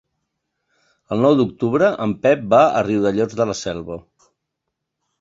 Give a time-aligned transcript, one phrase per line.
[1.15, 4.03] El nou d'octubre en Pep va a Riudellots de la Selva.